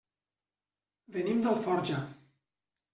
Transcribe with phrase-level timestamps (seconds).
[1.19, 2.05] Venim d'Alforja.